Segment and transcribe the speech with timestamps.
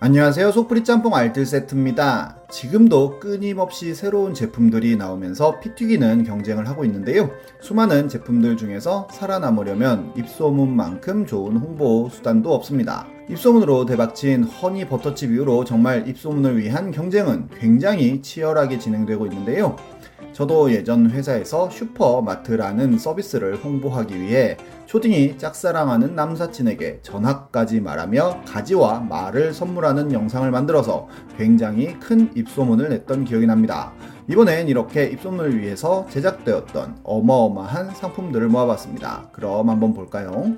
[0.00, 0.52] 안녕하세요.
[0.52, 2.42] 속풀이 짬뽕 알뜰 세트입니다.
[2.52, 7.32] 지금도 끊임없이 새로운 제품들이 나오면서 피튀기는 경쟁을 하고 있는데요.
[7.60, 13.08] 수많은 제품들 중에서 살아남으려면 입소문만큼 좋은 홍보 수단도 없습니다.
[13.28, 19.74] 입소문으로 대박친 허니 버터칩 이후로 정말 입소문을 위한 경쟁은 굉장히 치열하게 진행되고 있는데요.
[20.38, 24.56] 저도 예전 회사에서 슈퍼마트라는 서비스를 홍보하기 위해
[24.86, 33.46] 초딩이 짝사랑하는 남사친에게 전학까지 말하며 가지와 말을 선물하는 영상을 만들어서 굉장히 큰 입소문을 냈던 기억이
[33.46, 33.92] 납니다.
[34.28, 39.30] 이번엔 이렇게 입소문을 위해서 제작되었던 어마어마한 상품들을 모아봤습니다.
[39.32, 40.56] 그럼 한번 볼까요?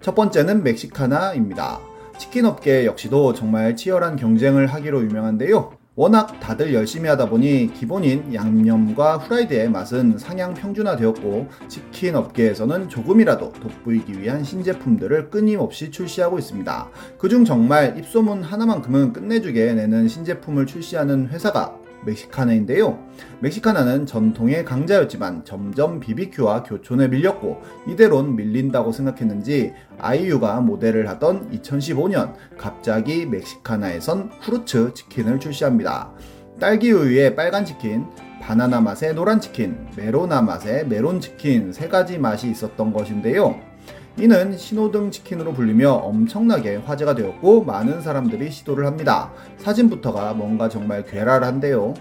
[0.00, 1.78] 첫 번째는 멕시카나입니다.
[2.18, 5.81] 치킨 업계 역시도 정말 치열한 경쟁을 하기로 유명한데요.
[5.94, 13.52] 워낙 다들 열심히 하다 보니 기본인 양념과 후라이드의 맛은 상향 평준화 되었고 치킨 업계에서는 조금이라도
[13.52, 16.88] 돋보이기 위한 신제품들을 끊임없이 출시하고 있습니다.
[17.18, 22.98] 그중 정말 입소문 하나만큼은 끝내주게 내는 신제품을 출시하는 회사가 멕시카나인데요.
[23.40, 33.26] 멕시카나는 전통의 강자였지만 점점 BBQ와 교촌에 밀렸고 이대론 밀린다고 생각했는지 아이유가 모델을 하던 2015년 갑자기
[33.26, 36.12] 멕시카나에선 후르츠 치킨을 출시합니다.
[36.60, 38.06] 딸기 우유의 빨간 치킨,
[38.40, 43.71] 바나나 맛의 노란 치킨, 메로나 맛의 메론 치킨 세 가지 맛이 있었던 것인데요.
[44.18, 49.32] 이는 신호등 치킨으로 불리며 엄청나게 화제가 되었고 많은 사람들이 시도를 합니다.
[49.58, 51.94] 사진부터가 뭔가 정말 괴랄한데요.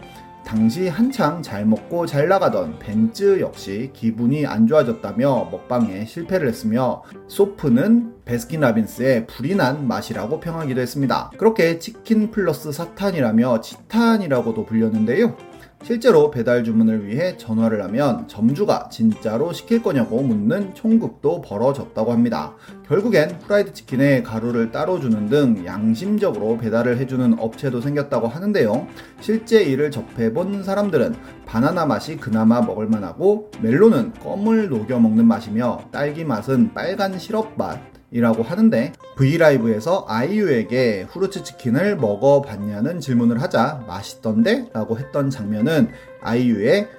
[0.45, 8.15] 당시 한창 잘 먹고 잘 나가던 벤츠 역시 기분이 안 좋아졌다며 먹방에 실패를 했으며 소프는
[8.25, 11.31] 베스킨라빈스의 불이 난 맛이라고 평하기도 했습니다.
[11.37, 15.50] 그렇게 치킨 플러스 사탄이라며 치탄이라고도 불렸는데요.
[15.83, 22.55] 실제로 배달 주문을 위해 전화를 하면 점주가 진짜로 시킬 거냐고 묻는 총극도 벌어졌다고 합니다.
[22.87, 28.87] 결국엔 프라이드 치킨에 가루를 따로 주는 등 양심적으로 배달을 해주는 업체도 생겼다고 하는데요.
[29.19, 31.15] 실제 이를 접해본 사람들은
[31.45, 38.43] 바나나 맛이 그나마 먹을만하고 멜론은 껌을 녹여 먹는 맛이며 딸기 맛은 빨간 시럽 맛, 이라고
[38.43, 44.69] 하는데 브이라이브에서 아이유에게 후르츠 치킨을 먹어봤냐는 질문을 하자 맛있던데?
[44.73, 45.89] 라고 했던 장면은
[46.21, 46.89] 아이유의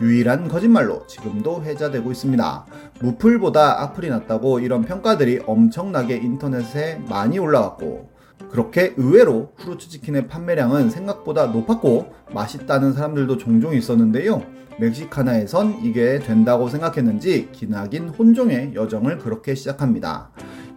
[0.00, 2.66] 유일한 거짓말로 지금도 회자되고 있습니다.
[3.00, 8.09] 무플보다 악플이 낫다고 이런 평가들이 엄청나게 인터넷에 많이 올라왔고
[8.50, 14.42] 그렇게 의외로 후르츠 치킨의 판매량은 생각보다 높았고 맛있다는 사람들도 종종 있었는데요.
[14.78, 20.30] 멕시카나에선 이게 된다고 생각했는지 기나긴 혼종의 여정을 그렇게 시작합니다.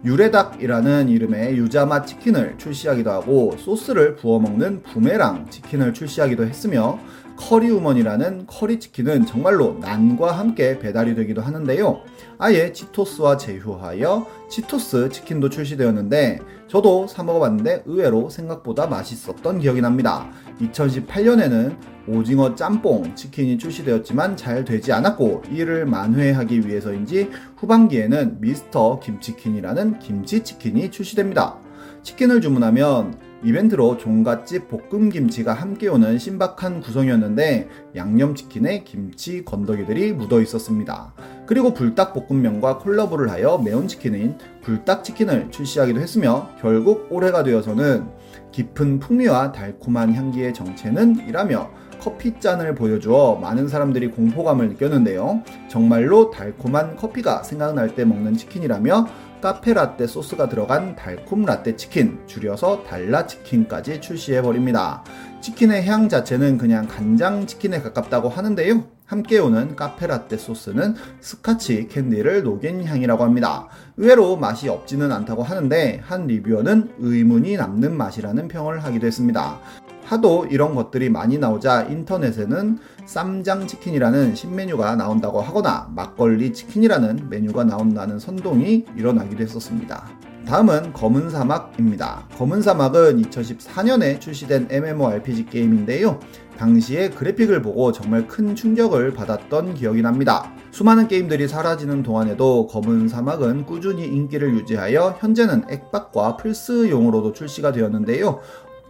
[0.04, 6.98] 유레닭이라는 이름의 유자맛 치킨을 출시하기도 하고 소스를 부어 먹는 부메랑 치킨을 출시하기도 했으며
[7.36, 12.00] 커리우먼이라는 커리 치킨은 정말로 난과 함께 배달이 되기도 하는데요.
[12.38, 20.28] 아예 치토스와 제휴하여 치토스 치킨도 출시되었는데 저도 사 먹어봤는데 의외로 생각보다 맛있었던 기억이 납니다.
[20.60, 30.90] 2018년에는 오징어 짬뽕 치킨이 출시되었지만 잘 되지 않았고 이를 만회하기 위해서인지 후반기에는 미스터 김치킨이라는 김치치킨이
[30.90, 31.56] 출시됩니다.
[32.02, 33.14] 치킨을 주문하면
[33.44, 41.12] 이벤트로 종갓집 볶음김치가 함께 오는 신박한 구성이었는데 양념치킨에 김치 건더기들이 묻어 있었습니다.
[41.46, 48.06] 그리고 불닭볶음면과 콜라보를 하여 매운 치킨인 불닭치킨을 출시하기도 했으며 결국 올해가 되어서는
[48.50, 55.42] 깊은 풍미와 달콤한 향기의 정체는 이라며 커피잔을 보여주어 많은 사람들이 공포감을 느꼈는데요.
[55.68, 59.06] 정말로 달콤한 커피가 생각날 때 먹는 치킨이라며
[59.44, 65.04] 카페 라떼 소스가 들어간 달콤 라떼 치킨, 줄여서 달라 치킨까지 출시해 버립니다.
[65.42, 68.84] 치킨의 향 자체는 그냥 간장 치킨에 가깝다고 하는데요.
[69.04, 73.68] 함께 오는 카페 라떼 소스는 스카치 캔디를 녹인 향이라고 합니다.
[73.98, 79.60] 의외로 맛이 없지는 않다고 하는데 한 리뷰어는 의문이 남는 맛이라는 평을 하기도 했습니다.
[80.04, 88.18] 하도 이런 것들이 많이 나오자 인터넷에는 쌈장 치킨이라는 신메뉴가 나온다고 하거나 막걸리 치킨이라는 메뉴가 나온다는
[88.18, 90.06] 선동이 일어나기도 했었습니다.
[90.46, 92.28] 다음은 검은 사막입니다.
[92.36, 96.20] 검은 사막은 2014년에 출시된 MMORPG 게임인데요.
[96.58, 100.52] 당시에 그래픽을 보고 정말 큰 충격을 받았던 기억이 납니다.
[100.70, 108.40] 수많은 게임들이 사라지는 동안에도 검은 사막은 꾸준히 인기를 유지하여 현재는 액박과 플스용으로도 출시가 되었는데요.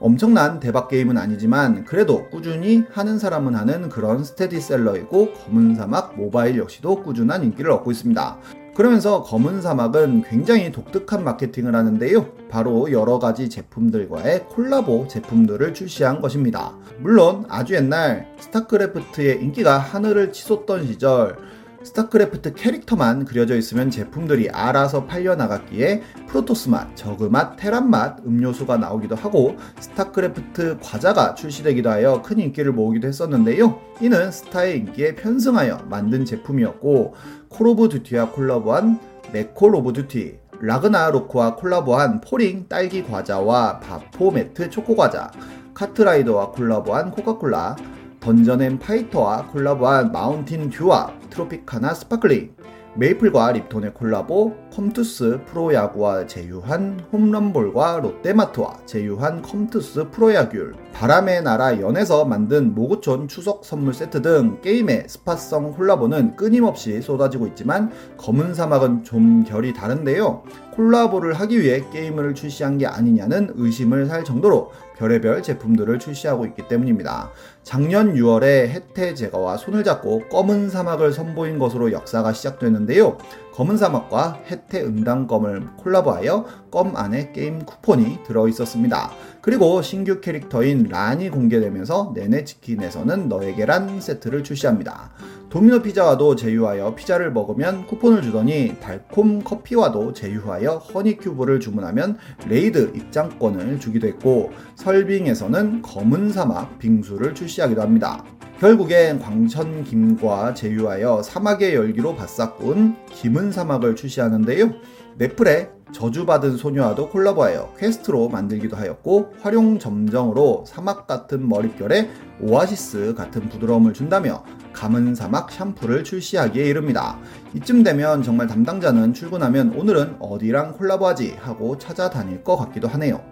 [0.00, 7.02] 엄청난 대박 게임은 아니지만 그래도 꾸준히 하는 사람은 하는 그런 스테디셀러이고 검은 사막 모바일 역시도
[7.02, 8.38] 꾸준한 인기를 얻고 있습니다.
[8.74, 12.26] 그러면서 검은 사막은 굉장히 독특한 마케팅을 하는데요.
[12.50, 16.74] 바로 여러 가지 제품들과의 콜라보 제품들을 출시한 것입니다.
[16.98, 21.36] 물론 아주 옛날 스타크래프트의 인기가 하늘을 치솟던 시절
[21.84, 28.78] 스타크래프트 캐릭터만 그려져 있으면 제품들이 알아서 팔려 나갔기에 프로토스 맛, 저그 맛, 테란 맛 음료수가
[28.78, 33.78] 나오기도 하고 스타크래프트 과자가 출시되기도 하여 큰 인기를 모으기도 했었는데요.
[34.00, 37.14] 이는 스타의 인기에 편승하여 만든 제품이었고
[37.50, 38.98] 콜 오브 듀티와 콜라보한
[39.32, 45.30] 맥콜 오브 듀티, 라그나로크와 콜라보한 포링 딸기 과자와 바포메트 초코 과자,
[45.74, 47.76] 카트라이더와 콜라보한 코카콜라,
[48.24, 52.54] 던전 앤 파이터와 콜라보한 마운틴 듀와 트로피카나 스파클링,
[52.96, 62.74] 메이플과 립톤의 콜라보, 컴투스 프로야구와 제휴한 홈런볼과 롯데마트와 제휴한 컴투스 프로야귤, 바람의 나라 연에서 만든
[62.74, 69.74] 목우촌 추석 선물 세트 등 게임의 spot성 콜라보는 끊임없이 쏟아지고 있지만 검은 사막은 좀 결이
[69.74, 70.44] 다른데요.
[70.74, 77.30] 콜라보를 하기 위해 게임을 출시한 게 아니냐는 의심을 살 정도로 별의별 제품들을 출시하고 있기 때문입니다.
[77.62, 83.18] 작년 6월에 혜태 제거와 손을 잡고 검은 사막을 선보인 것으로 역사가 시작되는데요.
[83.54, 89.12] 검은 사막과 혜태 은단검을 콜라보하여 껌 안에 게임 쿠폰이 들어 있었습니다.
[89.40, 95.12] 그리고 신규 캐릭터인 란이 공개되면서 내내 치킨에서는 너에게 란 세트를 출시합니다.
[95.50, 102.18] 도미노 피자와도 제휴하여 피자를 먹으면 쿠폰을 주더니 달콤 커피와도 제휴하여 허니 큐브를 주문하면
[102.48, 108.24] 레이드 입장권을 주기도 했고 설빙에서는 검은 사막 빙수를 출시하기도 합니다.
[108.60, 114.70] 결국엔 광천김과 제휴하여 사막의 열기로 바싹 구운 김은 사막을 출시하는데요.
[115.18, 122.10] 넷플의 저주받은 소녀와도 콜라보하여 퀘스트로 만들기도 하였고 화룡점정으로 사막 같은 머릿결에
[122.40, 127.18] 오아시스 같은 부드러움을 준다며 감은 사막 샴푸를 출시하기에 이릅니다.
[127.54, 133.22] 이쯤 되면 정말 담당자는 출근하면 오늘은 어디랑 콜라보하지 하고 찾아다닐 것 같기도 하네요.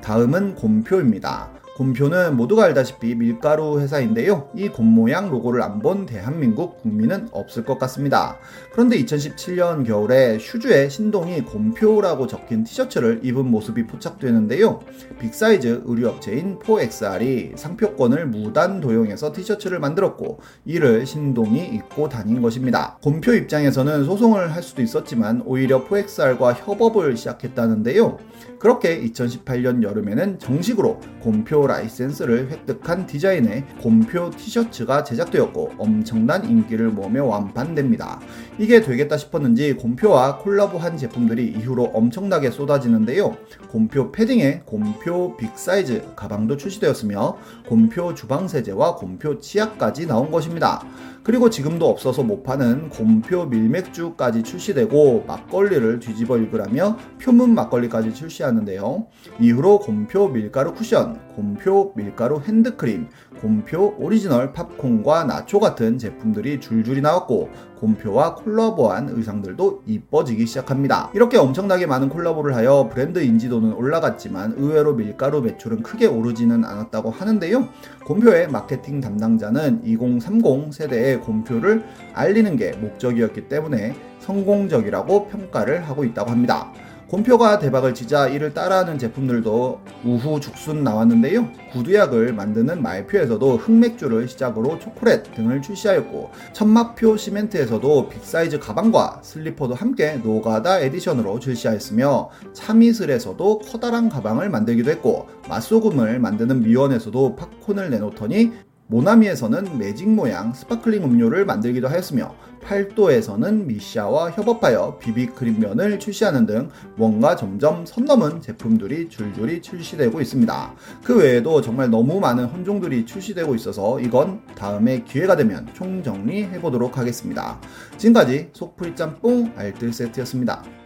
[0.00, 1.50] 다음은 곰표입니다.
[1.76, 4.48] 곰표는 모두가 알다시피 밀가루 회사인데요.
[4.54, 8.38] 이 곰 모양 로고를 안 본 대한민국 국민은 없을 것 같습니다.
[8.72, 14.80] 그런데 2017년 겨울에 슈즈에 신동이 곰표라고 적힌 티셔츠를 입은 모습이 포착되는데요.
[15.20, 22.96] 빅사이즈 의류업체인 4XR이 상표권을 무단 도용해서 티셔츠를 만들었고 이를 신동이 입고 다닌 것입니다.
[23.02, 28.18] 곰표 입장에서는 소송을 할 수도 있었지만 오히려 4XR과 협업을 시작했다는데요.
[28.58, 38.20] 그렇게 2018년 여름에는 정식으로 곰표 라이센스를 획득한 디자인의 곰표 티셔츠가 제작되었고 엄청난 인기를 모으며 완판됩니다.
[38.58, 43.36] 이게 되겠다 싶었는지 곰표와 콜라보한 제품들이 이후로 엄청나게 쏟아지는데요.
[43.70, 47.36] 곰표 패딩에 곰표 빅사이즈 가방도 출시되었으며
[47.68, 50.84] 곰표 주방세제와 곰표 치약까지 나온 것입니다.
[51.24, 59.06] 그리고 지금도 없어서 못 파는 곰표 밀맥주까지 출시되고 막걸리를 뒤집어 읽으라며 표문 막걸리까지 출시하는데요.
[59.40, 63.08] 이후로 곰표 밀가루 쿠션, 곰표 밀가루 핸드크림,
[63.40, 71.10] 곰표 오리지널 팝콘과 나초 같은 제품들이 줄줄이 나왔고 곰표와 콜라보한 의상들도 이뻐지기 시작합니다.
[71.14, 77.68] 이렇게 엄청나게 많은 콜라보를 하여 브랜드 인지도는 올라갔지만 의외로 밀가루 매출은 크게 오르지는 않았다고 하는데요.
[78.06, 81.84] 곰표의 마케팅 담당자는 2030 세대에 곰표를
[82.14, 86.72] 알리는 게 목적이었기 때문에 성공적이라고 평가를 하고 있다고 합니다.
[87.14, 91.48] 곰표가 대박을 치자 이를 따라하는 제품들도 우후 죽순 나왔는데요.
[91.70, 100.16] 구두약을 만드는 말표에서도 흑맥주를 시작으로 초콜릿 등을 출시하였고 천마표 시멘트에서도 big size 가방과 슬리퍼도 함께
[100.16, 108.50] 노가다 edition으로 출시하였으며 참이슬에서도 커다란 가방을 만들기도 했고 맛소금을 만드는 미원에서도 팝콘을 내놓더니
[108.86, 117.84] 모나미에서는 매직 모양 sparkling 음료를 만들기도 하였으며 팔도에서는 미샤와 협업하여 비비크림면을 출시하는 등 뭔가 점점
[117.86, 120.74] 선 넘은 제품들이 줄줄이 출시되고 있습니다.
[121.02, 127.60] 그 외에도 정말 너무 많은 혼종들이 출시되고 있어서 이건 다음에 기회가 되면 총정리해 보도록 하겠습니다.
[127.96, 130.83] 지금까지 속풀이 짬뽕 알뜰 세트였습니다.